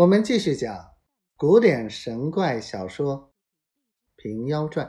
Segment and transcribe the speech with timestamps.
[0.00, 0.94] 我们继续讲
[1.36, 3.34] 古典神怪小说
[4.22, 4.86] 《平妖传》。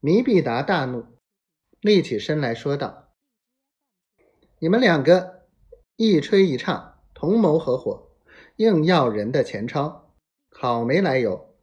[0.00, 1.04] 弥必达大怒，
[1.80, 3.12] 立起身来说道
[4.60, 5.46] ：“你们两个
[5.96, 8.16] 一吹一唱，同谋合伙，
[8.56, 10.14] 硬要人的钱钞，
[10.48, 11.54] 好没来由！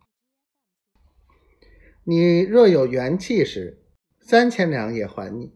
[2.04, 3.84] 你若有元气时，
[4.20, 5.52] 三千两也还你；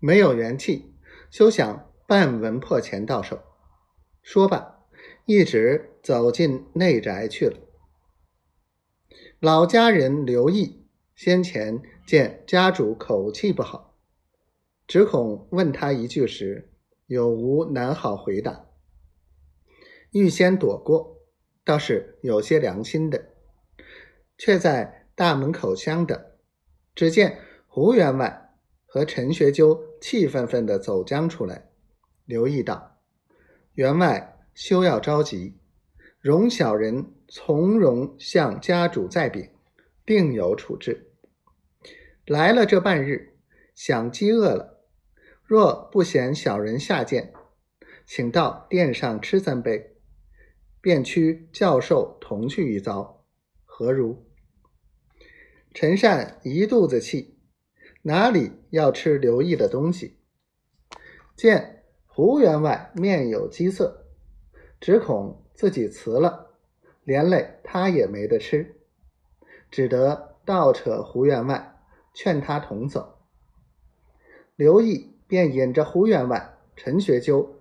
[0.00, 0.96] 没有元气，
[1.30, 3.40] 休想半文破钱到手。”
[4.22, 4.84] 说罢，
[5.26, 7.58] 一直走进内宅去了。
[9.38, 13.96] 老家人刘毅先前见家主口气不好，
[14.86, 16.70] 只恐问他一句时
[17.06, 18.66] 有无难好回答，
[20.12, 21.18] 预先躲过，
[21.64, 23.26] 倒是有些良心的。
[24.36, 26.18] 却在大门口相等，
[26.94, 28.54] 只见胡员外
[28.86, 31.70] 和陈学究气愤愤地走将出来。
[32.24, 32.89] 刘毅道。
[33.80, 35.56] 员外休要着急，
[36.20, 39.48] 容小人从容向家主再禀，
[40.04, 41.14] 定有处置。
[42.26, 43.38] 来了这半日，
[43.74, 44.84] 想饥饿了，
[45.42, 47.32] 若不嫌小人下贱，
[48.04, 49.96] 请到殿上吃三杯，
[50.82, 53.24] 便驱教授同去一遭，
[53.64, 54.26] 何如？
[55.72, 57.38] 陈善一肚子气，
[58.02, 60.18] 哪里要吃刘毅的东西？
[61.34, 61.78] 见。
[62.20, 64.04] 胡员外面有饥色，
[64.78, 66.50] 只恐自己辞了，
[67.02, 68.76] 连累他也没得吃，
[69.70, 71.80] 只得倒扯胡员外，
[72.12, 73.24] 劝他同走。
[74.54, 77.58] 刘毅便引着胡员外、陈学究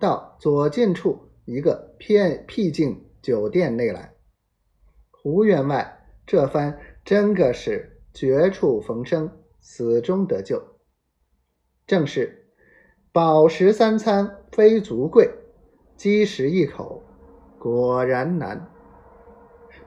[0.00, 4.12] 到左近处一个偏僻静酒店内来。
[5.12, 10.60] 胡员外这番真个是绝处逢生，死中得救，
[11.86, 12.39] 正是。
[13.12, 15.28] 饱食三餐非足贵，
[15.96, 17.02] 饥食一口
[17.58, 18.68] 果然难。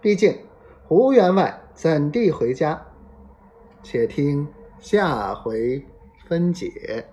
[0.01, 0.37] 毕竟
[0.85, 2.85] 胡员外怎地回家？
[3.81, 4.45] 且听
[4.77, 5.85] 下回
[6.25, 7.12] 分解。